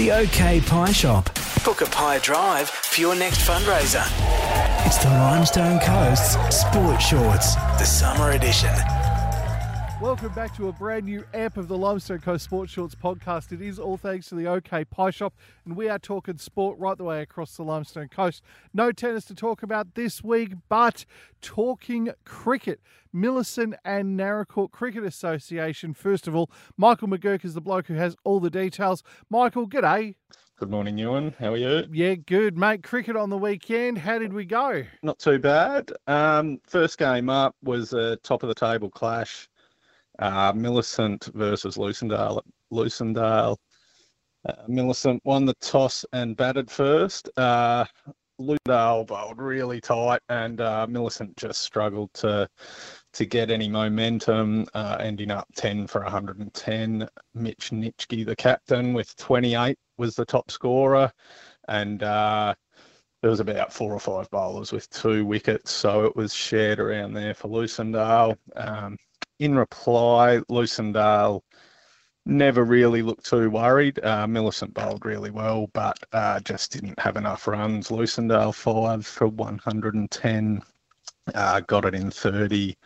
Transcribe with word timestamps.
the 0.00 0.12
OK 0.12 0.62
Pie 0.62 0.92
Shop. 0.92 1.28
Book 1.62 1.82
a 1.82 1.84
pie 1.84 2.18
drive 2.20 2.70
for 2.70 3.02
your 3.02 3.14
next 3.14 3.46
fundraiser. 3.46 4.02
It's 4.86 4.96
the 4.96 5.10
Limestone 5.10 5.78
Coast's 5.78 6.38
Sport 6.56 7.02
Shorts, 7.02 7.54
the 7.76 7.84
summer 7.84 8.30
edition. 8.30 8.74
Welcome 10.00 10.32
back 10.32 10.56
to 10.56 10.68
a 10.68 10.72
brand 10.72 11.04
new 11.04 11.26
app 11.34 11.58
of 11.58 11.68
the 11.68 11.76
Limestone 11.76 12.20
Coast 12.20 12.44
Sports 12.44 12.72
Shorts 12.72 12.94
podcast. 12.94 13.52
It 13.52 13.60
is 13.60 13.78
all 13.78 13.98
thanks 13.98 14.30
to 14.30 14.34
the 14.34 14.46
OK 14.46 14.86
Pie 14.86 15.10
Shop, 15.10 15.34
and 15.66 15.76
we 15.76 15.90
are 15.90 15.98
talking 15.98 16.38
sport 16.38 16.78
right 16.78 16.96
the 16.96 17.04
way 17.04 17.20
across 17.20 17.54
the 17.54 17.64
Limestone 17.64 18.08
Coast. 18.08 18.42
No 18.72 18.92
tennis 18.92 19.26
to 19.26 19.34
talk 19.34 19.62
about 19.62 19.94
this 19.96 20.24
week, 20.24 20.54
but 20.70 21.04
talking 21.42 22.08
cricket. 22.24 22.80
Millicent 23.12 23.74
and 23.84 24.18
Naracoorte 24.18 24.70
Cricket 24.70 25.04
Association. 25.04 25.92
First 25.92 26.26
of 26.26 26.34
all, 26.34 26.50
Michael 26.78 27.08
McGurk 27.08 27.44
is 27.44 27.52
the 27.52 27.60
bloke 27.60 27.88
who 27.88 27.94
has 27.94 28.16
all 28.24 28.40
the 28.40 28.48
details. 28.48 29.02
Michael, 29.28 29.68
g'day. 29.68 30.14
Good 30.58 30.70
morning, 30.70 30.96
Ewan. 30.96 31.34
How 31.38 31.52
are 31.52 31.58
you? 31.58 31.84
Yeah, 31.92 32.14
good, 32.14 32.56
mate. 32.56 32.82
Cricket 32.82 33.16
on 33.16 33.28
the 33.28 33.36
weekend. 33.36 33.98
How 33.98 34.18
did 34.18 34.32
we 34.32 34.46
go? 34.46 34.82
Not 35.02 35.18
too 35.18 35.38
bad. 35.38 35.92
Um, 36.06 36.58
first 36.66 36.96
game 36.96 37.28
up 37.28 37.54
was 37.62 37.92
a 37.92 38.16
top 38.16 38.42
of 38.42 38.48
the 38.48 38.54
table 38.54 38.88
clash 38.88 39.49
uh, 40.20 40.52
Millicent 40.54 41.30
versus 41.34 41.76
Lucindale. 41.76 42.40
Lucindale. 42.72 43.56
Uh, 44.48 44.54
Millicent 44.68 45.20
won 45.24 45.44
the 45.44 45.54
toss 45.60 46.04
and 46.12 46.36
batted 46.36 46.70
first. 46.70 47.28
Uh, 47.36 47.84
Lucindale 48.40 49.06
bowled 49.06 49.38
really 49.38 49.80
tight, 49.80 50.20
and 50.28 50.60
uh, 50.60 50.86
Millicent 50.88 51.36
just 51.36 51.62
struggled 51.62 52.12
to 52.14 52.48
to 53.12 53.26
get 53.26 53.50
any 53.50 53.68
momentum, 53.68 54.66
uh, 54.72 54.96
ending 55.00 55.30
up 55.30 55.46
10 55.56 55.86
for 55.88 56.02
110. 56.02 57.08
Mitch 57.34 57.70
Nitschke, 57.70 58.24
the 58.24 58.36
captain, 58.36 58.94
with 58.94 59.16
28, 59.16 59.76
was 59.98 60.14
the 60.14 60.24
top 60.24 60.50
scorer, 60.50 61.12
and 61.68 62.02
uh, 62.02 62.54
there 63.20 63.30
was 63.30 63.40
about 63.40 63.72
four 63.72 63.92
or 63.92 64.00
five 64.00 64.30
bowlers 64.30 64.72
with 64.72 64.88
two 64.90 65.26
wickets, 65.26 65.72
so 65.72 66.04
it 66.04 66.16
was 66.16 66.32
shared 66.32 66.78
around 66.80 67.12
there 67.12 67.34
for 67.34 67.48
Lucindale. 67.48 68.36
Um, 68.56 68.96
in 69.40 69.56
reply, 69.56 70.40
Lucindale 70.48 71.42
never 72.26 72.62
really 72.62 73.02
looked 73.02 73.24
too 73.24 73.50
worried. 73.50 73.98
Uh, 74.04 74.26
Millicent 74.26 74.74
bowled 74.74 75.04
really 75.04 75.30
well, 75.30 75.68
but 75.72 75.98
uh, 76.12 76.38
just 76.40 76.70
didn't 76.70 76.98
have 77.00 77.16
enough 77.16 77.48
runs. 77.48 77.88
Lucindale 77.88 78.54
five 78.54 79.04
for 79.06 79.28
110, 79.28 80.62
uh, 81.34 81.60
got 81.60 81.86
it 81.86 81.94
in 81.94 82.10
30. 82.10 82.76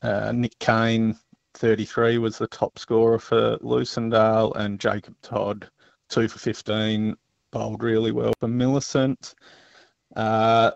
Uh, 0.00 0.32
Nick 0.32 0.56
Kane 0.60 1.18
33 1.54 2.18
was 2.18 2.38
the 2.38 2.46
top 2.46 2.78
scorer 2.78 3.18
for 3.18 3.58
Lucindale, 3.58 4.54
and 4.56 4.78
Jacob 4.80 5.16
Todd 5.22 5.68
two 6.08 6.28
for 6.28 6.38
15 6.38 7.16
bowled 7.50 7.82
really 7.82 8.12
well 8.12 8.32
for 8.38 8.48
Millicent. 8.48 9.34
Uh, 10.14 10.70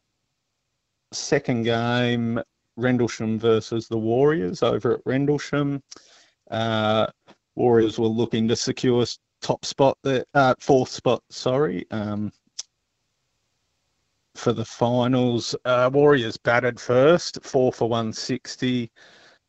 second 1.12 1.62
game, 1.62 2.40
Rendlesham 2.78 3.38
versus 3.38 3.88
the 3.88 3.98
Warriors 3.98 4.62
over 4.62 4.94
at 4.94 5.00
Rendlesham. 5.04 5.82
Uh, 6.50 7.06
Warriors 7.56 7.98
were 7.98 8.06
looking 8.06 8.48
to 8.48 8.56
secure 8.56 9.04
top 9.42 9.64
spot 9.64 9.98
there, 10.02 10.24
uh, 10.34 10.54
fourth 10.60 10.88
spot, 10.88 11.22
sorry, 11.30 11.84
um, 11.90 12.32
for 14.34 14.52
the 14.52 14.64
finals. 14.64 15.54
Uh, 15.64 15.90
Warriors 15.92 16.36
batted 16.36 16.80
first, 16.80 17.38
four 17.42 17.72
for 17.72 17.88
160. 17.88 18.90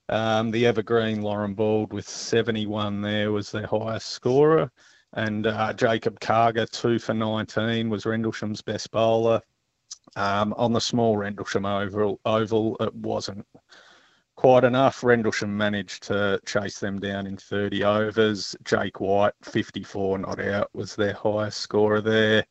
Um, 0.10 0.50
the 0.50 0.66
evergreen 0.66 1.22
Lauren 1.22 1.54
Bald 1.54 1.94
with 1.94 2.10
71 2.10 3.02
there 3.02 3.32
was 3.32 3.52
their 3.52 3.68
highest 3.68 4.10
scorer. 4.10 4.72
And 5.14 5.46
uh, 5.48 5.74
Jacob 5.74 6.20
Carger, 6.20 6.66
two 6.66 7.00
for 7.00 7.14
19, 7.14 7.90
was 7.90 8.06
Rendlesham's 8.06 8.62
best 8.62 8.90
bowler. 8.92 9.42
Um, 10.16 10.54
on 10.58 10.74
the 10.74 10.82
small 10.82 11.18
Rendlesham 11.18 11.66
oval, 11.66 12.20
oval, 12.26 12.78
it 12.80 12.94
wasn't 12.96 13.46
quite 14.36 14.64
enough. 14.64 15.04
Rendlesham 15.04 15.56
managed 15.56 16.04
to 16.04 16.40
chase 16.46 16.80
them 16.80 17.00
down 17.00 17.28
in 17.28 17.36
30 17.38 17.84
overs. 17.84 18.56
Jake 18.64 19.00
White, 19.02 19.34
54 19.44 20.20
not 20.20 20.40
out, 20.40 20.70
was 20.74 20.96
their 20.96 21.14
highest 21.14 21.60
scorer 21.60 22.02
there. 22.02 22.46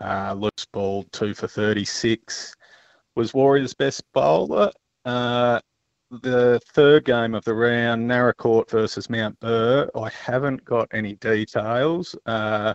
Uh, 0.00 0.34
Luke's 0.34 0.64
ball, 0.66 1.04
two 1.12 1.34
for 1.34 1.48
36, 1.48 2.54
was 3.16 3.34
Warriors' 3.34 3.74
best 3.74 4.04
bowler. 4.12 4.70
Uh, 5.04 5.60
the 6.22 6.60
third 6.72 7.04
game 7.04 7.34
of 7.34 7.44
the 7.44 7.54
round, 7.54 8.08
Naracoorte 8.08 8.70
versus 8.70 9.10
Mount 9.10 9.38
Burr. 9.40 9.90
I 9.96 10.10
haven't 10.10 10.64
got 10.64 10.88
any 10.92 11.14
details. 11.16 12.14
Uh, 12.26 12.74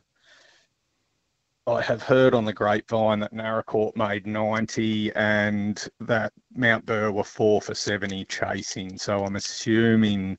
I 1.70 1.84
have 1.84 2.02
heard 2.02 2.34
on 2.34 2.46
the 2.46 2.54
grapevine 2.54 3.20
that 3.20 3.34
Naracoorte 3.34 3.96
made 3.96 4.26
90 4.26 5.14
and 5.14 5.88
that 6.00 6.34
Mount 6.56 6.86
Burr 6.86 7.12
were 7.12 7.24
four 7.24 7.62
for 7.62 7.76
70 7.76 8.26
chasing. 8.26 8.98
So 8.98 9.24
I'm 9.24 9.36
assuming 9.36 10.38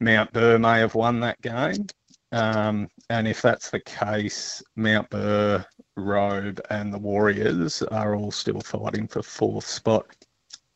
Mount 0.00 0.32
Burr 0.32 0.58
may 0.58 0.80
have 0.80 0.96
won 0.96 1.20
that 1.20 1.40
game. 1.40 1.86
Um, 2.32 2.88
and 3.10 3.28
if 3.28 3.42
that's 3.42 3.70
the 3.70 3.80
case, 3.80 4.62
Mount 4.74 5.08
Burr, 5.10 5.64
Robe, 5.96 6.60
and 6.70 6.92
the 6.92 6.98
Warriors 6.98 7.82
are 7.82 8.16
all 8.16 8.32
still 8.32 8.60
fighting 8.60 9.06
for 9.06 9.22
fourth 9.22 9.66
spot 9.66 10.06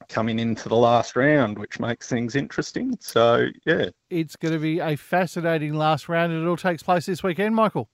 coming 0.08 0.38
into 0.38 0.68
the 0.68 0.76
last 0.76 1.16
round, 1.16 1.58
which 1.58 1.80
makes 1.80 2.08
things 2.08 2.36
interesting. 2.36 2.96
So, 3.00 3.48
yeah. 3.66 3.86
It's 4.10 4.36
going 4.36 4.54
to 4.54 4.60
be 4.60 4.78
a 4.78 4.96
fascinating 4.96 5.74
last 5.74 6.08
round, 6.08 6.32
and 6.32 6.44
it 6.44 6.48
all 6.48 6.56
takes 6.56 6.82
place 6.82 7.06
this 7.06 7.22
weekend, 7.22 7.54
Michael. 7.56 7.88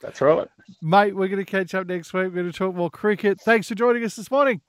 That's 0.00 0.20
right. 0.20 0.48
Mate, 0.82 1.14
we're 1.14 1.28
going 1.28 1.44
to 1.44 1.50
catch 1.50 1.74
up 1.74 1.86
next 1.86 2.12
week. 2.12 2.24
We're 2.24 2.30
going 2.30 2.52
to 2.52 2.56
talk 2.56 2.74
more 2.74 2.90
cricket. 2.90 3.40
Thanks 3.40 3.68
for 3.68 3.74
joining 3.74 4.04
us 4.04 4.16
this 4.16 4.30
morning. 4.30 4.60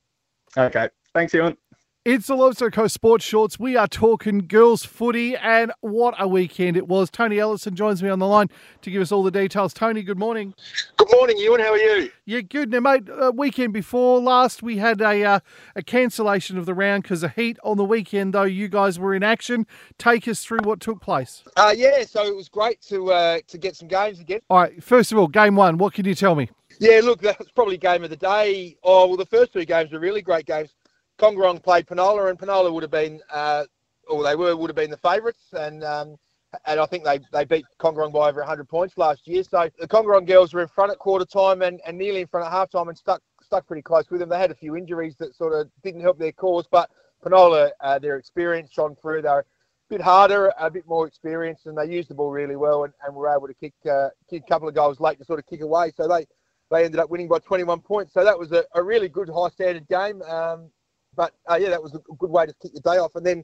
Okay. 0.57 0.89
Thanks, 1.13 1.33
Ewan. 1.33 1.57
It's 2.03 2.25
the 2.25 2.35
Limestone 2.35 2.71
Coast 2.71 2.95
Sports 2.95 3.23
Shorts. 3.23 3.59
We 3.59 3.75
are 3.75 3.87
talking 3.87 4.47
girls 4.47 4.83
footy, 4.83 5.37
and 5.37 5.71
what 5.81 6.15
a 6.17 6.27
weekend 6.27 6.75
it 6.75 6.87
was. 6.87 7.11
Tony 7.11 7.37
Ellison 7.37 7.75
joins 7.75 8.01
me 8.01 8.09
on 8.09 8.17
the 8.17 8.25
line 8.25 8.49
to 8.81 8.89
give 8.89 9.03
us 9.03 9.11
all 9.11 9.21
the 9.21 9.29
details. 9.29 9.71
Tony, 9.71 10.01
good 10.01 10.17
morning. 10.17 10.55
Good 10.97 11.09
morning, 11.11 11.37
Ewan. 11.37 11.59
How 11.59 11.73
are 11.73 11.77
you? 11.77 12.09
Yeah, 12.25 12.41
good. 12.41 12.71
Now, 12.71 12.79
mate, 12.79 13.07
uh, 13.07 13.31
weekend 13.35 13.73
before 13.73 14.19
last, 14.19 14.63
we 14.63 14.77
had 14.77 14.99
a 14.99 15.23
uh, 15.23 15.39
a 15.75 15.83
cancellation 15.83 16.57
of 16.57 16.65
the 16.65 16.73
round 16.73 17.03
because 17.03 17.21
of 17.21 17.35
heat. 17.35 17.59
On 17.63 17.77
the 17.77 17.85
weekend, 17.85 18.33
though, 18.33 18.45
you 18.45 18.67
guys 18.67 18.97
were 18.97 19.13
in 19.13 19.21
action. 19.21 19.67
Take 19.99 20.27
us 20.27 20.43
through 20.43 20.61
what 20.63 20.79
took 20.79 21.01
place. 21.01 21.43
Uh, 21.55 21.71
yeah, 21.77 22.03
so 22.03 22.25
it 22.25 22.35
was 22.35 22.49
great 22.49 22.81
to 22.87 23.11
uh, 23.11 23.39
to 23.45 23.59
get 23.59 23.75
some 23.75 23.87
games 23.87 24.19
again. 24.19 24.39
All 24.49 24.57
right, 24.57 24.83
first 24.83 25.11
of 25.11 25.19
all, 25.19 25.27
game 25.27 25.55
one. 25.55 25.77
What 25.77 25.93
can 25.93 26.05
you 26.05 26.15
tell 26.15 26.33
me? 26.33 26.49
Yeah, 26.79 27.01
look, 27.03 27.21
that 27.21 27.37
was 27.37 27.51
probably 27.51 27.77
game 27.77 28.03
of 28.03 28.09
the 28.09 28.17
day. 28.17 28.75
Oh, 28.81 29.05
well, 29.05 29.17
the 29.17 29.25
first 29.27 29.53
two 29.53 29.65
games 29.65 29.91
were 29.91 29.99
really 29.99 30.23
great 30.23 30.47
games. 30.47 30.73
Kongorong 31.21 31.61
played 31.61 31.85
Penola, 31.85 32.29
and 32.29 32.39
Penola 32.39 32.73
would 32.73 32.83
have 32.83 32.91
been, 32.91 33.21
uh, 33.31 33.65
or 34.07 34.23
they 34.23 34.35
were, 34.35 34.55
would 34.55 34.69
have 34.69 34.75
been 34.75 34.89
the 34.89 34.97
favourites, 34.97 35.53
and 35.53 35.83
um, 35.83 36.17
and 36.65 36.79
I 36.79 36.85
think 36.85 37.03
they, 37.05 37.19
they 37.31 37.45
beat 37.45 37.65
Kongorong 37.79 38.11
by 38.11 38.27
over 38.27 38.41
100 38.41 38.67
points 38.67 38.97
last 38.97 39.27
year. 39.27 39.43
So 39.43 39.69
the 39.79 39.87
Kongorong 39.87 40.27
girls 40.27 40.53
were 40.53 40.61
in 40.61 40.67
front 40.67 40.91
at 40.91 40.97
quarter 40.97 41.23
time 41.23 41.61
and, 41.61 41.79
and 41.85 41.97
nearly 41.97 42.21
in 42.21 42.27
front 42.27 42.45
at 42.45 42.51
half 42.51 42.69
time 42.69 42.89
and 42.89 42.97
stuck 42.97 43.21
stuck 43.41 43.65
pretty 43.67 43.81
close 43.81 44.09
with 44.09 44.19
them. 44.19 44.29
They 44.29 44.39
had 44.39 44.51
a 44.51 44.55
few 44.55 44.75
injuries 44.75 45.15
that 45.19 45.35
sort 45.35 45.53
of 45.53 45.69
didn't 45.83 46.01
help 46.01 46.17
their 46.17 46.31
cause, 46.31 46.67
but 46.69 46.89
Penola, 47.23 47.71
uh, 47.81 47.99
their 47.99 48.17
experience 48.17 48.71
shone 48.71 48.95
through. 48.95 49.21
They're 49.21 49.39
a 49.39 49.45
bit 49.89 50.01
harder, 50.01 50.51
a 50.59 50.69
bit 50.69 50.87
more 50.87 51.07
experienced, 51.07 51.67
and 51.67 51.77
they 51.77 51.85
used 51.85 52.09
the 52.09 52.15
ball 52.15 52.31
really 52.31 52.55
well 52.55 52.83
and, 52.83 52.93
and 53.05 53.15
were 53.15 53.33
able 53.33 53.47
to 53.47 53.53
kick, 53.53 53.73
uh, 53.89 54.09
kick 54.29 54.43
a 54.45 54.49
couple 54.49 54.67
of 54.67 54.75
goals 54.75 54.99
late 54.99 55.19
to 55.19 55.25
sort 55.25 55.39
of 55.39 55.45
kick 55.45 55.61
away. 55.61 55.91
So 55.95 56.07
they, 56.07 56.25
they 56.69 56.83
ended 56.83 56.99
up 56.99 57.09
winning 57.09 57.27
by 57.27 57.39
21 57.39 57.81
points. 57.81 58.13
So 58.13 58.23
that 58.25 58.37
was 58.37 58.51
a, 58.51 58.65
a 58.75 58.83
really 58.83 59.07
good 59.07 59.29
high 59.29 59.49
standard 59.49 59.87
game. 59.87 60.21
Um, 60.23 60.69
but 61.15 61.33
uh, 61.49 61.57
yeah, 61.59 61.69
that 61.69 61.81
was 61.81 61.93
a 61.95 61.99
good 62.19 62.29
way 62.29 62.45
to 62.45 62.53
kick 62.61 62.73
the 62.73 62.79
day 62.79 62.97
off. 62.97 63.15
And 63.15 63.25
then 63.25 63.43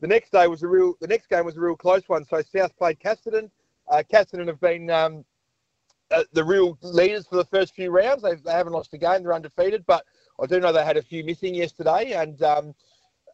the 0.00 0.06
next 0.06 0.32
day 0.32 0.46
was 0.48 0.62
a 0.62 0.68
real. 0.68 0.94
The 1.00 1.06
next 1.06 1.28
game 1.28 1.44
was 1.44 1.56
a 1.56 1.60
real 1.60 1.76
close 1.76 2.08
one. 2.08 2.24
So 2.24 2.42
South 2.42 2.76
played 2.76 2.98
Casterton. 3.00 3.50
Uh, 3.90 4.02
have 4.12 4.60
been 4.60 4.90
um, 4.90 5.24
uh, 6.10 6.24
the 6.32 6.44
real 6.44 6.78
leaders 6.82 7.26
for 7.26 7.36
the 7.36 7.44
first 7.44 7.74
few 7.74 7.90
rounds. 7.90 8.22
They've, 8.22 8.42
they 8.42 8.52
haven't 8.52 8.72
lost 8.72 8.94
a 8.94 8.98
game. 8.98 9.22
They're 9.22 9.34
undefeated. 9.34 9.84
But 9.86 10.04
I 10.40 10.46
do 10.46 10.60
know 10.60 10.72
they 10.72 10.84
had 10.84 10.96
a 10.96 11.02
few 11.02 11.24
missing 11.24 11.54
yesterday, 11.54 12.12
and 12.12 12.40
um, 12.42 12.74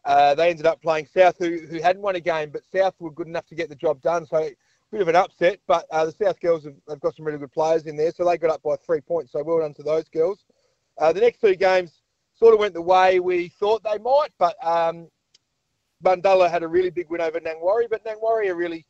uh, 0.05 0.35
they 0.35 0.49
ended 0.49 0.65
up 0.65 0.81
playing 0.81 1.07
South, 1.07 1.35
who, 1.39 1.59
who 1.69 1.81
hadn't 1.81 2.01
won 2.01 2.15
a 2.15 2.19
game, 2.19 2.49
but 2.51 2.63
South 2.73 2.95
were 2.99 3.11
good 3.11 3.27
enough 3.27 3.45
to 3.47 3.55
get 3.55 3.69
the 3.69 3.75
job 3.75 4.01
done. 4.01 4.25
So 4.25 4.37
a 4.37 4.55
bit 4.91 5.01
of 5.01 5.07
an 5.07 5.15
upset. 5.15 5.59
But 5.67 5.85
uh, 5.91 6.05
the 6.05 6.11
South 6.11 6.39
girls 6.39 6.65
have, 6.65 6.75
have 6.87 6.99
got 6.99 7.15
some 7.15 7.25
really 7.25 7.39
good 7.39 7.51
players 7.51 7.85
in 7.85 7.95
there, 7.95 8.11
so 8.11 8.25
they 8.25 8.37
got 8.37 8.51
up 8.51 8.63
by 8.63 8.75
three 8.75 9.01
points. 9.01 9.31
So 9.31 9.43
well 9.43 9.59
done 9.59 9.73
to 9.75 9.83
those 9.83 10.07
girls. 10.09 10.45
Uh, 10.97 11.13
the 11.13 11.21
next 11.21 11.39
two 11.39 11.55
games 11.55 11.98
sort 12.39 12.53
of 12.53 12.59
went 12.59 12.73
the 12.73 12.81
way 12.81 13.19
we 13.19 13.49
thought 13.49 13.83
they 13.83 13.97
might, 13.97 14.29
but 14.39 14.55
um, 14.65 15.09
Bundulla 16.03 16.49
had 16.49 16.63
a 16.63 16.67
really 16.67 16.89
big 16.89 17.09
win 17.09 17.21
over 17.21 17.39
Nangwarry, 17.39 17.87
But 17.89 18.05
Nangwarry 18.05 18.47
are 18.49 18.55
really, 18.55 18.85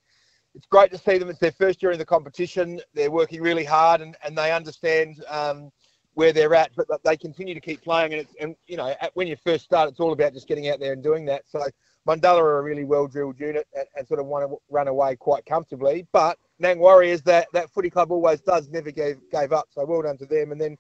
it's 0.54 0.68
great 0.68 0.92
to 0.92 0.98
see 0.98 1.18
them. 1.18 1.30
It's 1.30 1.40
their 1.40 1.52
first 1.52 1.82
year 1.82 1.92
in 1.92 1.98
the 1.98 2.06
competition. 2.06 2.80
They're 2.94 3.12
working 3.12 3.42
really 3.42 3.66
hard 3.66 4.02
and, 4.02 4.16
and 4.24 4.38
they 4.38 4.52
understand 4.52 5.24
um, 5.28 5.72
where 6.14 6.32
they're 6.32 6.54
at, 6.54 6.72
but 6.76 6.88
they 7.04 7.18
continue 7.18 7.56
to 7.56 7.60
keep 7.60 7.82
playing. 7.82 8.14
And, 8.14 8.22
it's, 8.22 8.36
and 8.40 8.56
you 8.68 8.78
know, 8.78 8.94
at, 9.02 9.12
when 9.16 9.28
you 9.28 9.36
first 9.44 9.66
start, 9.66 9.90
it's 9.90 10.00
all 10.00 10.14
about 10.14 10.34
just 10.34 10.48
getting 10.48 10.70
out 10.70 10.80
there 10.80 10.94
and 10.94 11.02
doing 11.02 11.26
that. 11.26 11.44
So 11.48 11.64
Bundulla 12.08 12.42
are 12.42 12.60
a 12.60 12.64
really 12.64 12.84
well 12.84 13.08
drilled 13.08 13.40
unit 13.40 13.68
and, 13.76 13.86
and 13.96 14.08
sort 14.08 14.20
of 14.20 14.28
want 14.28 14.50
to 14.50 14.58
run 14.70 14.88
away 14.88 15.16
quite 15.16 15.46
comfortably. 15.46 16.06
But 16.12 16.38
Nangwarry, 16.62 16.78
Warriors 16.78 17.22
that 17.24 17.48
that 17.54 17.72
footy 17.72 17.90
club 17.90 18.12
always 18.12 18.42
does, 18.42 18.70
never 18.70 18.92
gave 18.92 19.18
gave 19.32 19.52
up. 19.54 19.68
So 19.72 19.86
well 19.86 20.04
done 20.04 20.18
to 20.18 20.26
them. 20.26 20.52
And 20.52 20.62
then 20.62 20.78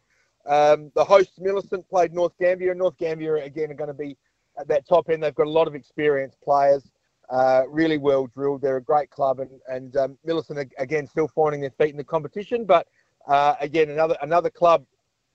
um, 0.50 0.92
the 0.96 1.06
hosts 1.06 1.40
Millicent 1.40 1.88
played 1.90 2.12
North 2.12 2.34
Gambier. 2.40 2.74
North 2.74 2.98
Gambier, 2.98 3.38
again 3.38 3.72
are 3.72 3.75
going 3.75 3.88
to 3.88 3.94
be 3.94 4.18
at 4.60 4.68
that 4.68 4.88
top 4.88 5.10
end. 5.10 5.24
They've 5.24 5.36
got 5.36 5.48
a 5.48 5.51
lot 5.51 5.68
of 5.68 5.75
experienced 5.75 6.42
players, 6.42 6.90
uh, 7.30 7.63
really 7.69 8.00
well 8.00 8.25
drilled. 8.25 8.62
They're 8.62 8.78
a 8.78 8.81
great 8.81 9.12
club, 9.12 9.40
and 9.40 9.51
and 9.68 9.96
um, 9.96 10.18
Millicent 10.25 10.72
again 10.80 11.07
still 11.07 11.28
finding 11.28 11.62
their 11.62 11.72
feet 11.72 11.92
in 11.92 11.98
the 11.98 12.04
competition. 12.04 12.66
But 12.66 12.88
uh, 13.28 13.56
again, 13.62 13.90
another 13.92 14.18
another 14.22 14.50
club 14.50 14.86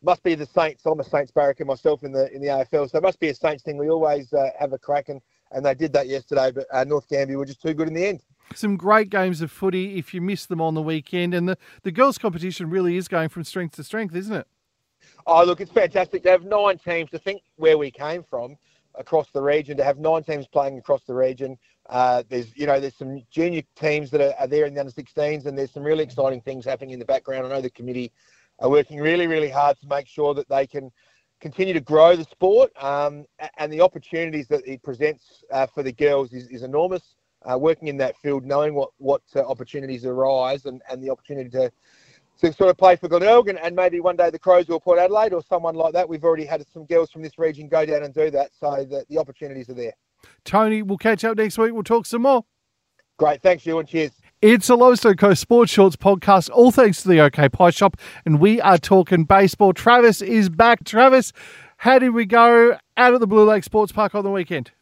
must 0.03 0.23
be 0.25 0.35
the 0.35 0.47
Saints. 0.47 0.85
I'm 0.85 0.99
a 0.99 1.05
Saints 1.05 1.31
barracker 1.31 1.65
myself 1.65 2.03
in 2.03 2.11
the 2.11 2.33
in 2.35 2.43
the 2.43 2.49
AFL, 2.49 2.91
so 2.91 2.99
it 2.99 3.03
must 3.03 3.21
be 3.21 3.29
a 3.29 3.35
Saints 3.35 3.63
thing. 3.63 3.79
We 3.79 3.91
always 3.91 4.33
uh, 4.33 4.51
have 4.59 4.73
a 4.73 4.79
crack, 4.79 5.09
and, 5.09 5.21
and 5.53 5.65
they 5.65 5.75
did 5.75 5.93
that 5.93 6.09
yesterday. 6.09 6.51
But 6.51 6.67
uh, 6.73 6.83
North 6.83 7.09
Gambier 7.09 7.39
were 7.39 7.47
just 7.47 7.63
too 7.63 7.73
good 7.73 7.87
in 7.87 7.95
the 7.95 8.05
end. 8.05 8.21
Some 8.55 8.77
great 8.77 9.11
games 9.11 9.41
of 9.41 9.53
footy 9.53 9.97
if 9.97 10.13
you 10.13 10.21
miss 10.21 10.45
them 10.45 10.61
on 10.61 10.75
the 10.75 10.83
weekend, 10.83 11.35
and 11.35 11.49
the, 11.49 11.57
the 11.83 11.93
girls' 11.93 12.19
competition 12.19 12.69
really 12.69 12.97
is 12.97 13.07
going 13.07 13.29
from 13.29 13.45
strength 13.45 13.77
to 13.77 13.85
strength, 13.85 14.15
isn't 14.17 14.35
it? 14.35 14.47
Oh, 15.27 15.45
look, 15.45 15.61
it's 15.61 15.71
fantastic 15.71 16.23
to 16.25 16.31
have 16.31 16.45
nine 16.45 16.79
teams. 16.79 17.11
To 17.11 17.19
think 17.19 17.43
where 17.57 17.79
we 17.79 17.91
came 17.91 18.23
from 18.23 18.57
across 18.97 19.31
the 19.33 19.43
region, 19.43 19.77
to 19.77 19.85
have 19.85 19.99
nine 19.99 20.23
teams 20.23 20.47
playing 20.47 20.79
across 20.79 21.03
the 21.05 21.15
region. 21.15 21.59
Uh, 21.89 22.23
there's, 22.29 22.57
you 22.57 22.67
know, 22.67 22.81
there's 22.81 22.97
some 22.97 23.23
junior 23.31 23.63
teams 23.77 24.11
that 24.11 24.21
are, 24.21 24.35
are 24.39 24.47
there 24.47 24.67
in 24.67 24.75
the 24.75 24.81
under 24.81 24.93
16s, 24.93 25.47
and 25.47 25.57
there's 25.57 25.73
some 25.73 25.83
really 25.83 26.05
exciting 26.05 26.41
things 26.41 26.65
happening 26.65 26.91
in 26.91 26.99
the 26.99 27.05
background. 27.05 27.47
I 27.47 27.51
know 27.51 27.61
the 27.61 27.71
committee 27.71 28.13
are 28.61 28.71
working 28.71 28.99
really, 28.99 29.27
really 29.27 29.51
hard 29.51 29.79
to 29.81 29.87
make 29.87 30.07
sure 30.07 30.35
that 30.35 30.49
they 30.49 30.67
can 30.67 30.91
continue 31.41 31.75
to 31.75 31.81
grow 31.81 32.17
the 32.17 32.25
sport. 32.25 32.73
Um, 32.83 33.27
and 33.59 33.73
the 33.73 33.81
opportunities 33.81 34.49
that 34.49 34.67
it 34.67 34.83
presents 34.83 35.45
uh, 35.53 35.67
for 35.67 35.83
the 35.83 35.93
girls 35.93 36.33
is, 36.33 36.49
is 36.49 36.63
enormous. 36.63 37.17
Uh, 37.45 37.59
working 37.59 37.89
in 37.89 37.99
that 37.99 38.17
field, 38.17 38.43
knowing 38.43 38.75
what 38.75 38.89
what 38.97 39.21
uh, 39.37 39.41
opportunities 39.41 40.07
arise, 40.07 40.65
and, 40.65 40.81
and 40.91 41.03
the 41.03 41.11
opportunity 41.11 41.51
to 41.51 41.71
to 42.41 42.53
sort 42.53 42.71
of 42.71 42.77
play 42.77 42.97
for 42.97 43.09
Glenelg 43.09 43.49
and, 43.49 43.77
maybe 43.77 44.01
one 44.01 44.17
day 44.17 44.31
the 44.31 44.39
Crows 44.39 44.69
or 44.69 44.81
Port 44.81 44.99
Adelaide 44.99 45.33
or 45.33 45.43
someone 45.43 45.75
like 45.75 45.93
that. 45.93 46.09
We've 46.09 46.25
already 46.25 46.45
had 46.45 46.65
some 46.73 46.85
girls 46.87 47.11
from 47.11 47.23
this 47.23 47.39
region 47.39 47.69
go 47.69 47.87
down 47.87 48.03
and 48.03 48.13
do 48.13 48.31
that, 48.31 48.51
so 48.59 48.85
the, 48.85 49.05
the 49.09 49.19
opportunities 49.19 49.69
are 49.69 49.75
there. 49.75 49.95
Tony, 50.45 50.83
we'll 50.83 50.99
catch 50.99 51.25
up 51.25 51.37
next 51.37 51.59
week. 51.59 51.73
We'll 51.73 51.83
talk 51.83 52.07
some 52.07 52.23
more. 52.23 52.45
Great. 53.17 53.43
Thanks, 53.43 53.65
you, 53.65 53.79
and 53.79 53.89
cheers. 53.89 54.11
It's 54.43 54.69
a 54.69 54.75
Limestone 54.75 55.17
Coast 55.17 55.41
Sports 55.41 55.73
Shorts 55.73 55.97
podcast, 55.97 56.51
all 56.51 56.71
thanks 56.71 57.03
to 57.03 57.09
the 57.09 57.21
OK 57.21 57.49
Pie 57.49 57.71
Shop, 57.71 57.97
and 58.27 58.41
we 58.41 58.61
are 58.61 58.77
talking 58.77 59.25
baseball. 59.25 59.73
Travis 59.73 60.21
is 60.21 60.49
back. 60.49 60.85
Travis, 60.85 61.33
how 61.79 61.99
did 61.99 62.11
we 62.11 62.27
go 62.27 62.77
out 62.97 63.15
at 63.15 63.21
the 63.21 63.27
Blue 63.27 63.45
Lake 63.45 63.65
Sports 63.65 63.93
Park 63.93 64.15
on 64.15 64.25
the 64.25 64.31
weekend? 64.31 64.73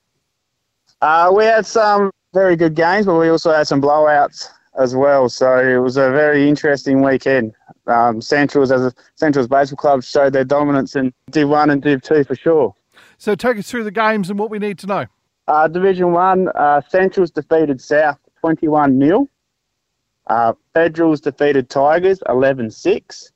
Uh, 1.01 1.31
we 1.35 1.45
had 1.45 1.67
some 1.67 2.11
very 2.33 2.57
good 2.57 2.75
games, 2.75 3.07
but 3.07 3.17
we 3.17 3.29
also 3.29 3.53
had 3.53 3.67
some 3.67 3.83
blowouts 3.83 4.49
as 4.79 4.95
well. 4.97 5.29
So 5.29 5.59
it 5.59 5.79
was 5.79 5.97
a 5.97 6.11
very 6.11 6.49
interesting 6.49 7.03
weekend. 7.03 7.55
Um, 7.87 8.21
Centrals, 8.21 8.71
as 8.71 8.85
a 8.85 8.93
Centrals 9.17 9.49
baseball 9.49 9.77
club, 9.77 10.05
showed 10.05 10.33
their 10.33 10.45
dominance 10.45 10.97
in 10.97 11.13
Div 11.31 11.49
One 11.49 11.71
and 11.71 11.83
Div 11.83 12.03
Two 12.03 12.25
for 12.25 12.35
sure. 12.35 12.75
So 13.19 13.35
take 13.35 13.59
us 13.59 13.71
through 13.71 13.85
the 13.85 13.91
games 13.91 14.31
and 14.31 14.39
what 14.39 14.51
we 14.51 14.59
need 14.59 14.79
to 14.81 14.87
know. 14.87 15.07
Uh, 15.49 15.69
Division 15.69 16.13
One, 16.13 16.49
uh, 16.55 16.81
Centrals 16.89 17.31
defeated 17.31 17.81
South 17.81 18.19
21 18.41 19.01
0. 19.01 19.29
Uh, 20.29 20.53
Federals 20.73 21.21
defeated 21.21 21.69
Tigers 21.69 22.23
11 22.29 22.71
6. 22.71 23.33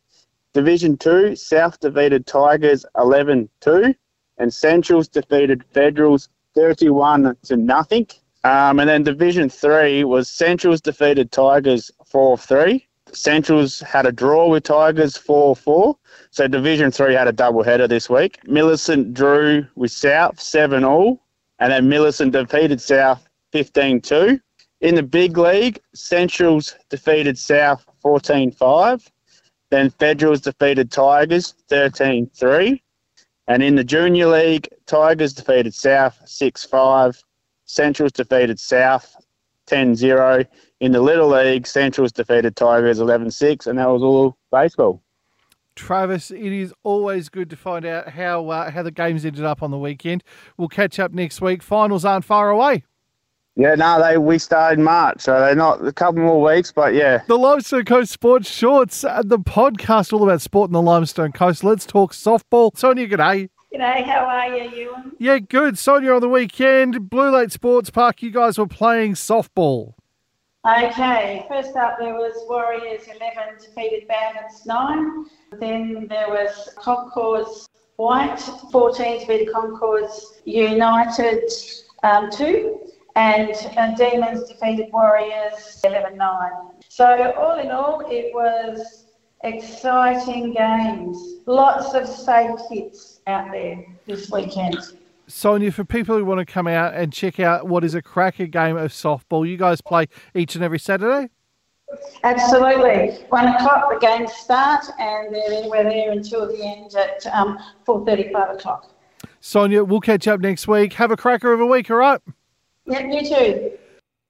Division 0.53 0.97
2, 0.97 1.37
South 1.37 1.79
defeated 1.81 2.27
Tigers 2.27 2.87
11 2.97 3.49
2. 3.61 3.95
And 4.39 4.53
Centrals 4.55 5.09
defeated 5.09 5.65
Federals 5.73 6.29
31 6.55 7.37
to 7.45 7.57
nothing. 7.57 8.07
Um, 8.45 8.79
and 8.79 8.89
then 8.89 9.03
Division 9.03 9.49
3 9.49 10.05
was 10.05 10.29
Centrals 10.29 10.81
defeated 10.81 11.33
Tigers 11.33 11.91
4 12.07 12.39
3. 12.39 12.87
Centrals 13.13 13.81
had 13.81 14.07
a 14.07 14.13
draw 14.13 14.49
with 14.49 14.65
Tigers 14.65 15.17
4 15.17 15.57
4. 15.57 15.97
So 16.31 16.47
Division 16.47 16.91
3 16.91 17.15
had 17.15 17.29
a 17.29 17.33
double 17.33 17.63
header 17.63 17.89
this 17.89 18.11
week. 18.11 18.39
Millicent 18.47 19.15
drew 19.15 19.67
with 19.75 19.91
South 19.91 20.41
7 20.41 20.85
all. 20.85 21.23
And 21.59 21.73
then 21.73 21.89
Millicent 21.89 22.33
defeated 22.33 22.81
South 22.81 23.27
15 23.53 24.01
2. 24.01 24.41
In 24.83 24.95
the 24.95 25.03
big 25.03 25.39
league, 25.39 25.81
Centrals 25.95 26.75
defeated 26.91 27.39
South 27.39 27.85
14 28.03 28.53
5. 28.53 29.11
Then 29.71 29.91
Federals 29.91 30.43
defeated 30.43 30.91
Tigers 30.91 31.55
13 31.69 32.31
3. 32.35 32.83
And 33.49 33.63
in 33.63 33.77
the 33.77 33.85
junior 33.85 34.27
league, 34.27 34.69
Tigers 34.87 35.33
defeated 35.33 35.75
South 35.75 36.21
6 36.27 36.65
5. 36.65 37.23
Centrals 37.67 38.13
defeated 38.13 38.59
South 38.59 39.15
10 39.67 39.95
0. 39.97 40.45
In 40.81 40.93
the 40.93 41.01
Little 41.01 41.29
League, 41.29 41.67
Centrals 41.67 42.13
defeated 42.13 42.57
Tigers 42.57 42.99
11 42.99 43.31
6. 43.31 43.67
And 43.67 43.79
that 43.79 43.89
was 43.89 44.03
all 44.03 44.37
baseball. 44.51 45.03
Travis, 45.75 46.31
it 46.31 46.53
is 46.53 46.73
always 46.83 47.29
good 47.29 47.51
to 47.51 47.57
find 47.57 47.85
out 47.85 48.09
how 48.09 48.49
uh, 48.49 48.71
how 48.71 48.83
the 48.83 48.91
games 48.91 49.27
ended 49.27 49.45
up 49.45 49.63
on 49.63 49.71
the 49.71 49.79
weekend. 49.79 50.25
We'll 50.57 50.69
catch 50.69 50.99
up 50.99 51.13
next 51.13 51.43
week. 51.43 51.63
Finals 51.63 52.05
aren't 52.05 52.25
far 52.25 52.49
away. 52.49 52.83
Yeah, 53.57 53.75
no, 53.75 54.03
they 54.03 54.17
we 54.17 54.39
started 54.39 54.79
March, 54.79 55.21
so 55.21 55.39
they're 55.39 55.55
not 55.55 55.87
a 55.87 55.93
couple 55.93 56.23
more 56.23 56.43
weeks, 56.43 56.73
but 56.73 56.95
yeah. 56.95 57.23
The 57.27 57.39
Limestone 57.39 57.85
Coast 57.85 58.11
Sports 58.11 58.51
Shorts, 58.51 59.05
uh, 59.05 59.23
the 59.25 59.39
podcast 59.39 60.13
all 60.13 60.23
about 60.23 60.41
sport 60.41 60.71
in 60.71 60.73
the 60.73 60.83
Limestone 60.83 61.33
Coast. 61.33 61.63
Let's 61.63 61.87
talk 61.87 62.13
softball. 62.13 62.77
Sonia, 62.77 63.07
g'day. 63.07 63.49
G'day, 63.75 64.05
how 64.05 64.25
are 64.25 64.57
you, 64.57 64.71
Ewan? 64.71 65.13
Yeah, 65.19 65.39
good. 65.39 65.77
Sonia 65.77 66.15
on 66.15 66.21
the 66.21 66.29
weekend, 66.29 67.11
Blue 67.11 67.31
Lake 67.31 67.51
Sports 67.51 67.91
Park, 67.91 68.23
you 68.23 68.31
guys 68.31 68.59
were 68.59 68.67
playing 68.67 69.15
softball. 69.15 69.95
Okay, 70.67 71.45
first 71.49 71.77
up 71.77 71.99
there 71.99 72.15
was 72.15 72.35
Warriors 72.49 73.03
11 73.03 73.61
defeated 73.61 74.09
Bandits 74.09 74.67
9. 74.67 75.27
Then 75.61 76.07
there 76.09 76.29
was 76.29 76.71
Concourse 76.77 77.69
White 77.97 78.41
14 78.73 79.21
defeated 79.21 79.53
Concourse 79.53 80.41
United 80.45 81.51
um, 82.03 82.31
2 82.31 82.81
and, 83.17 83.51
and 83.77 83.97
Demons 83.97 84.49
defeated 84.49 84.93
Warriors 84.93 85.81
11 85.85 86.17
9. 86.17 86.51
So, 86.89 87.33
all 87.33 87.59
in 87.59 87.71
all, 87.71 88.01
it 88.09 88.33
was 88.35 89.06
exciting 89.45 90.53
games. 90.53 91.41
Lots 91.47 91.95
of 91.95 92.07
safe 92.07 92.59
hits 92.71 93.21
out 93.27 93.51
there 93.53 93.85
this 94.07 94.31
weekend. 94.31 94.79
Sonia, 95.29 95.73
for 95.73 95.85
people 95.85 96.17
who 96.17 96.25
want 96.25 96.39
to 96.39 96.47
come 96.47 96.69
out 96.69 96.95
and 96.95 97.13
check 97.13 97.41
out 97.41 97.67
what 97.67 97.85
is 97.85 97.95
a 97.95 98.03
cracker 98.03 98.47
game 98.47 98.77
of 98.77 98.93
softball, 98.93 99.49
you 99.49 99.57
guys 99.57 99.81
play 99.81 100.07
each 100.35 100.55
and 100.55 100.65
every 100.65 100.79
Saturday? 100.79 101.29
Absolutely. 102.23 103.25
One 103.29 103.47
o'clock 103.47 103.91
the 103.91 103.99
games 103.99 104.33
start, 104.33 104.85
and 104.99 105.35
then 105.35 105.69
we're 105.69 105.85
there 105.85 106.13
until 106.13 106.47
the 106.47 106.65
end 106.65 106.95
at 106.95 107.27
um, 107.33 107.59
4.35 107.87 108.55
o'clock. 108.57 108.93
Sonia, 109.41 109.85
we'll 109.85 110.01
catch 110.01 110.27
up 110.27 110.41
next 110.41 110.67
week. 110.67 110.93
Have 110.95 111.11
a 111.11 111.17
cracker 111.17 111.53
of 111.53 111.61
a 111.61 111.67
week, 111.67 111.91
all 111.91 111.99
right? 111.99 112.21
Yeah, 112.87 113.07
you 113.07 113.29
too. 113.29 113.76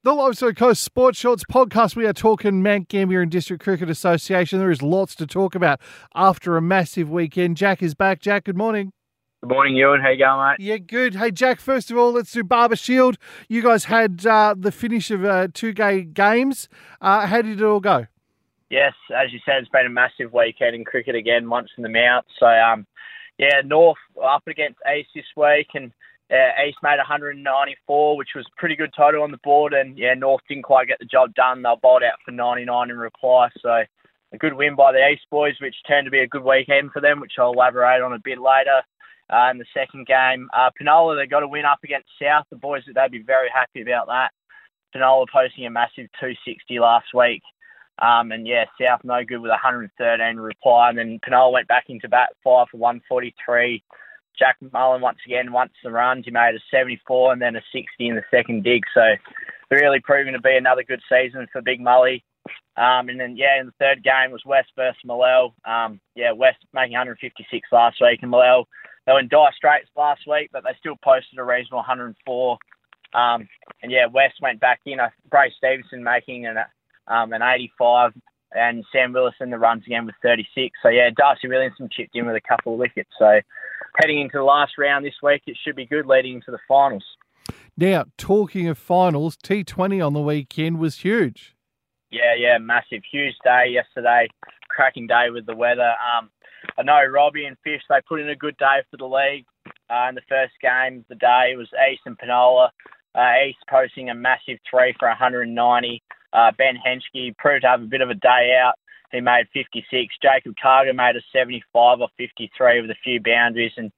The 0.06 0.14
Limestone 0.14 0.54
Coast 0.54 0.84
Sports 0.84 1.18
Shorts 1.18 1.42
podcast. 1.50 1.96
We 1.96 2.06
are 2.06 2.12
talking 2.12 2.62
Mount 2.62 2.86
Gambier 2.86 3.22
and 3.22 3.28
District 3.28 3.60
Cricket 3.60 3.90
Association. 3.90 4.60
There 4.60 4.70
is 4.70 4.80
lots 4.80 5.16
to 5.16 5.26
talk 5.26 5.56
about 5.56 5.80
after 6.14 6.56
a 6.56 6.62
massive 6.62 7.10
weekend. 7.10 7.56
Jack 7.56 7.82
is 7.82 7.96
back. 7.96 8.20
Jack, 8.20 8.44
good 8.44 8.56
morning. 8.56 8.92
Good 9.40 9.50
morning, 9.50 9.74
Ewan. 9.74 10.00
How 10.00 10.10
you 10.10 10.18
going, 10.18 10.48
mate? 10.48 10.64
Yeah, 10.64 10.76
good. 10.76 11.16
Hey, 11.16 11.32
Jack. 11.32 11.58
First 11.58 11.90
of 11.90 11.98
all, 11.98 12.12
let's 12.12 12.30
do 12.30 12.44
Barber 12.44 12.76
Shield. 12.76 13.18
You 13.48 13.62
guys 13.62 13.86
had 13.86 14.24
uh, 14.24 14.54
the 14.56 14.70
finish 14.70 15.10
of 15.10 15.24
uh, 15.24 15.48
two 15.52 15.72
gay 15.72 16.02
games. 16.02 16.68
Uh, 17.00 17.26
how 17.26 17.42
did 17.42 17.60
it 17.60 17.64
all 17.64 17.80
go? 17.80 18.06
Yes, 18.70 18.92
as 19.12 19.32
you 19.32 19.40
said, 19.44 19.56
it's 19.56 19.68
been 19.70 19.86
a 19.86 19.90
massive 19.90 20.32
weekend 20.32 20.76
in 20.76 20.84
cricket 20.84 21.16
again. 21.16 21.50
Once 21.50 21.70
in 21.76 21.82
the 21.82 21.88
mount. 21.88 22.26
So, 22.38 22.46
um, 22.46 22.86
yeah, 23.38 23.60
North 23.64 23.98
up 24.24 24.46
against 24.46 24.78
East 24.96 25.08
this 25.16 25.24
week, 25.36 25.70
and 25.74 25.90
uh, 26.30 26.62
East 26.66 26.78
made 26.82 26.98
194, 26.98 28.16
which 28.16 28.30
was 28.34 28.46
a 28.46 28.60
pretty 28.60 28.76
good 28.76 28.90
total 28.96 29.22
on 29.22 29.30
the 29.30 29.38
board. 29.44 29.72
And 29.72 29.96
yeah, 29.96 30.14
North 30.14 30.42
didn't 30.48 30.64
quite 30.64 30.88
get 30.88 30.98
the 30.98 31.04
job 31.04 31.34
done. 31.34 31.62
They 31.62 31.72
bowled 31.80 32.02
out 32.02 32.18
for 32.24 32.32
99 32.32 32.90
in 32.90 32.98
reply. 32.98 33.48
So 33.60 33.82
a 34.32 34.38
good 34.38 34.54
win 34.54 34.74
by 34.74 34.92
the 34.92 35.08
East 35.08 35.26
boys, 35.30 35.54
which 35.60 35.76
turned 35.86 36.06
to 36.06 36.10
be 36.10 36.20
a 36.20 36.26
good 36.26 36.42
weekend 36.42 36.90
for 36.92 37.00
them, 37.00 37.20
which 37.20 37.34
I'll 37.38 37.52
elaborate 37.52 38.02
on 38.02 38.12
a 38.12 38.18
bit 38.18 38.38
later. 38.38 38.82
Uh, 39.28 39.50
in 39.50 39.58
the 39.58 39.64
second 39.74 40.06
game, 40.06 40.48
uh, 40.56 40.70
Penola 40.80 41.16
they 41.16 41.26
got 41.26 41.42
a 41.42 41.48
win 41.48 41.64
up 41.64 41.80
against 41.82 42.08
South. 42.20 42.46
The 42.50 42.56
boys 42.56 42.82
they'd 42.86 43.10
be 43.10 43.22
very 43.22 43.48
happy 43.52 43.82
about 43.82 44.06
that. 44.06 44.30
Penola 44.94 45.26
posting 45.32 45.66
a 45.66 45.70
massive 45.70 46.06
260 46.20 46.78
last 46.78 47.06
week. 47.12 47.42
Um, 47.98 48.30
and 48.30 48.46
yeah, 48.46 48.66
South 48.80 49.00
no 49.04 49.24
good 49.24 49.40
with 49.40 49.50
113 49.50 50.36
reply. 50.36 50.90
And 50.90 50.98
then 50.98 51.20
Penola 51.26 51.52
went 51.52 51.68
back 51.68 51.84
into 51.88 52.08
bat 52.08 52.30
five 52.44 52.66
for 52.70 52.76
143. 52.78 53.82
Jack 54.38 54.56
Mullen 54.72 55.00
once 55.00 55.18
again 55.26 55.52
once 55.52 55.72
the 55.82 55.90
runs. 55.90 56.24
He 56.24 56.30
made 56.30 56.54
a 56.54 56.60
74 56.70 57.32
and 57.32 57.42
then 57.42 57.56
a 57.56 57.62
60 57.72 57.86
in 57.98 58.16
the 58.16 58.22
second 58.30 58.64
dig. 58.64 58.82
So 58.94 59.02
really 59.70 60.00
proving 60.00 60.34
to 60.34 60.40
be 60.40 60.56
another 60.56 60.82
good 60.82 61.00
season 61.08 61.46
for 61.52 61.62
Big 61.62 61.80
Mully. 61.80 62.22
Um, 62.76 63.08
and 63.08 63.18
then 63.18 63.36
yeah, 63.36 63.58
in 63.58 63.66
the 63.66 63.72
third 63.78 64.04
game 64.04 64.30
was 64.30 64.44
West 64.44 64.68
versus 64.76 65.00
Mil 65.04 65.20
Lel. 65.20 65.54
Um, 65.64 66.00
yeah, 66.14 66.32
West 66.32 66.58
making 66.74 66.92
156 66.92 67.68
last 67.72 67.96
week, 68.00 68.20
and 68.22 68.30
Mil 68.30 68.40
Lel 68.40 68.68
they 69.06 69.12
were 69.12 69.20
in 69.20 69.28
dire 69.28 69.52
straits 69.56 69.88
last 69.96 70.22
week, 70.26 70.50
but 70.52 70.64
they 70.64 70.76
still 70.78 70.96
posted 71.02 71.38
a 71.38 71.44
reasonable 71.44 71.78
104. 71.78 72.58
Um, 73.14 73.48
and 73.82 73.92
yeah, 73.92 74.06
West 74.06 74.34
went 74.42 74.60
back 74.60 74.80
in. 74.84 74.98
Uh, 74.98 75.10
Bray 75.30 75.52
Stevenson 75.56 76.02
making 76.02 76.46
an 76.46 76.58
um, 77.06 77.32
and 77.32 77.42
85, 77.42 78.12
and 78.52 78.84
Sam 78.92 79.12
Willison 79.12 79.50
the 79.50 79.58
runs 79.58 79.84
again 79.86 80.06
with 80.06 80.16
36. 80.22 80.76
So 80.82 80.88
yeah, 80.88 81.10
Darcy 81.16 81.48
Williamson 81.48 81.88
chipped 81.90 82.16
in 82.16 82.26
with 82.26 82.36
a 82.36 82.40
couple 82.40 82.72
of 82.72 82.78
wickets. 82.80 83.10
So 83.18 83.40
heading 83.98 84.20
into 84.20 84.38
the 84.38 84.44
last 84.44 84.72
round 84.78 85.04
this 85.04 85.14
week, 85.22 85.42
it 85.46 85.56
should 85.64 85.76
be 85.76 85.86
good 85.86 86.06
leading 86.06 86.34
into 86.34 86.50
the 86.50 86.58
finals. 86.68 87.04
Now, 87.76 88.06
talking 88.16 88.68
of 88.68 88.78
finals, 88.78 89.36
T20 89.36 90.04
on 90.04 90.12
the 90.12 90.20
weekend 90.20 90.78
was 90.78 90.98
huge. 90.98 91.56
Yeah, 92.10 92.34
yeah, 92.38 92.58
massive, 92.58 93.02
huge 93.10 93.34
day 93.44 93.66
yesterday. 93.68 94.28
Cracking 94.68 95.06
day 95.06 95.30
with 95.30 95.46
the 95.46 95.54
weather. 95.54 95.92
Um, 96.16 96.30
I 96.78 96.82
know 96.82 97.04
Robbie 97.04 97.44
and 97.44 97.56
Fish 97.62 97.82
they 97.88 97.96
put 98.08 98.20
in 98.20 98.28
a 98.28 98.36
good 98.36 98.56
day 98.56 98.82
for 98.90 98.96
the 98.96 99.06
league. 99.06 99.46
Uh, 99.90 100.08
in 100.08 100.14
the 100.14 100.22
first 100.28 100.52
game 100.60 101.00
of 101.00 101.04
the 101.08 101.14
day 101.14 101.50
it 101.52 101.56
was 101.56 101.68
East 101.90 102.02
and 102.06 102.18
Penola. 102.18 102.70
Uh, 103.14 103.32
East 103.46 103.58
posting 103.68 104.10
a 104.10 104.14
massive 104.14 104.58
three 104.68 104.94
for 104.98 105.08
190. 105.08 106.02
Uh, 106.32 106.52
ben 106.58 106.76
Henschke 106.76 107.36
proved 107.38 107.62
to 107.62 107.68
have 107.68 107.82
a 107.82 107.86
bit 107.86 108.00
of 108.00 108.10
a 108.10 108.14
day 108.14 108.58
out. 108.62 108.74
He 109.12 109.20
made 109.20 109.46
56. 109.52 110.14
Jacob 110.20 110.54
Carger 110.60 110.92
made 110.92 111.16
a 111.16 111.20
75 111.32 112.00
or 112.00 112.08
53 112.16 112.82
with 112.82 112.90
a 112.90 113.02
few 113.04 113.20
boundaries, 113.20 113.72
and 113.76 113.92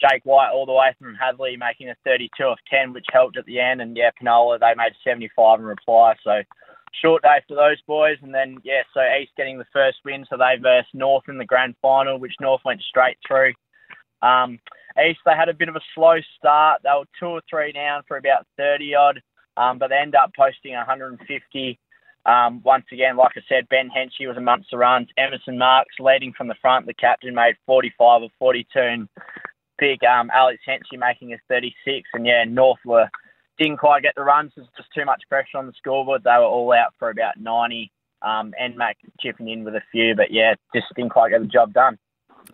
Jake 0.00 0.24
White 0.24 0.50
all 0.52 0.66
the 0.66 0.72
way 0.72 0.94
from 0.98 1.14
Hadley 1.14 1.56
making 1.56 1.88
a 1.88 1.96
32 2.04 2.44
of 2.44 2.58
10, 2.70 2.92
which 2.92 3.06
helped 3.12 3.36
at 3.36 3.46
the 3.46 3.60
end. 3.60 3.80
And 3.80 3.96
yeah, 3.96 4.10
Penola 4.20 4.58
they 4.58 4.74
made 4.76 4.92
75 5.04 5.60
in 5.60 5.66
reply. 5.66 6.14
So 6.24 6.42
short 7.00 7.22
day 7.22 7.42
for 7.48 7.54
those 7.54 7.80
boys. 7.86 8.18
And 8.22 8.34
then 8.34 8.58
yeah, 8.64 8.82
so 8.92 9.00
East 9.00 9.32
getting 9.36 9.58
the 9.58 9.66
first 9.72 9.98
win, 10.04 10.26
so 10.28 10.36
they 10.36 10.60
versed 10.60 10.94
North 10.94 11.24
in 11.28 11.38
the 11.38 11.44
grand 11.44 11.74
final, 11.80 12.18
which 12.18 12.34
North 12.40 12.62
went 12.64 12.82
straight 12.82 13.18
through. 13.26 13.52
Um, 14.22 14.58
East 14.98 15.20
they 15.24 15.34
had 15.36 15.48
a 15.48 15.54
bit 15.54 15.68
of 15.68 15.76
a 15.76 15.80
slow 15.94 16.16
start. 16.38 16.80
They 16.82 16.90
were 16.90 17.04
two 17.18 17.26
or 17.26 17.42
three 17.48 17.72
down 17.72 18.02
for 18.06 18.16
about 18.16 18.46
30 18.56 18.94
odd, 18.94 19.22
um, 19.56 19.78
but 19.78 19.88
they 19.88 19.96
end 19.96 20.14
up 20.14 20.32
posting 20.36 20.74
150. 20.74 21.78
Um, 22.26 22.62
once 22.64 22.86
again, 22.90 23.16
like 23.16 23.32
I 23.36 23.40
said, 23.48 23.68
Ben 23.68 23.90
Henschke 23.90 24.26
was 24.26 24.36
amongst 24.36 24.70
the 24.70 24.78
runs. 24.78 25.08
Emerson 25.18 25.58
Marks 25.58 25.94
leading 26.00 26.32
from 26.32 26.48
the 26.48 26.54
front. 26.60 26.86
The 26.86 26.94
captain 26.94 27.34
made 27.34 27.56
45 27.66 28.22
or 28.22 28.28
42, 28.38 28.78
and 28.78 29.08
big 29.78 30.02
um, 30.04 30.30
Alex 30.34 30.62
Henschke 30.66 30.98
making 30.98 31.32
a 31.32 31.36
36. 31.48 32.08
And 32.14 32.26
yeah, 32.26 32.44
North 32.44 32.80
were 32.84 33.08
didn't 33.58 33.76
quite 33.76 34.02
get 34.02 34.14
the 34.16 34.22
runs. 34.22 34.52
There's 34.56 34.68
just 34.76 34.88
too 34.94 35.04
much 35.04 35.22
pressure 35.28 35.58
on 35.58 35.66
the 35.66 35.72
scoreboard. 35.76 36.24
They 36.24 36.30
were 36.30 36.44
all 36.44 36.72
out 36.72 36.94
for 36.98 37.10
about 37.10 37.38
90. 37.38 37.90
Um, 38.22 38.54
and 38.58 38.76
Mac 38.76 38.96
chipping 39.20 39.48
in 39.50 39.64
with 39.64 39.74
a 39.74 39.82
few, 39.92 40.14
but 40.16 40.32
yeah, 40.32 40.54
just 40.74 40.86
didn't 40.96 41.10
quite 41.10 41.30
get 41.30 41.42
the 41.42 41.46
job 41.46 41.74
done. 41.74 41.98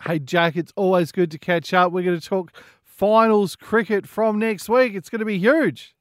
Hey, 0.02 0.18
Jack, 0.18 0.56
it's 0.56 0.72
always 0.74 1.12
good 1.12 1.30
to 1.30 1.38
catch 1.38 1.72
up. 1.72 1.92
We're 1.92 2.04
going 2.04 2.18
to 2.18 2.26
talk 2.26 2.52
finals 2.82 3.54
cricket 3.54 4.06
from 4.06 4.38
next 4.38 4.68
week. 4.68 4.94
It's 4.94 5.08
going 5.08 5.20
to 5.20 5.24
be 5.24 5.38
huge. 5.38 5.94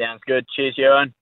Sounds 0.00 0.20
good. 0.26 0.44
Cheers, 0.54 0.74
Ewan. 0.76 1.14